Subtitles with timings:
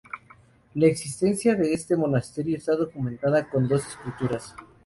[0.73, 4.55] La existencia de este monasterio está documentada con dos escrituras.